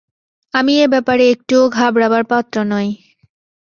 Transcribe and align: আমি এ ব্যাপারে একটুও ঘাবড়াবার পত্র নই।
আমি 0.53 0.73
এ 0.75 0.85
ব্যাপারে 0.93 1.23
একটুও 1.33 1.63
ঘাবড়াবার 1.77 2.23
পত্র 2.31 2.55
নই। 2.71 2.89